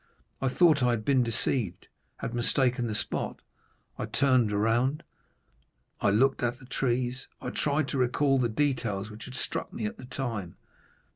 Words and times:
I 0.41 0.47
thought 0.49 0.81
I 0.81 0.89
had 0.89 1.05
been 1.05 1.21
deceived—had 1.21 2.33
mistaken 2.33 2.87
the 2.87 2.95
spot. 2.95 3.39
I 3.99 4.07
turned 4.07 4.51
around, 4.51 5.03
I 5.99 6.09
looked 6.09 6.41
at 6.41 6.57
the 6.57 6.65
trees, 6.65 7.27
I 7.39 7.51
tried 7.51 7.87
to 7.89 7.99
recall 7.99 8.39
the 8.39 8.49
details 8.49 9.11
which 9.11 9.25
had 9.25 9.35
struck 9.35 9.71
me 9.71 9.85
at 9.85 9.97
the 9.97 10.05
time. 10.05 10.55